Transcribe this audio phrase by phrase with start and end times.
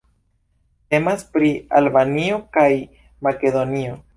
[0.93, 1.51] Temas pri
[1.81, 2.67] Albanio kaj
[3.29, 3.99] Makedonio.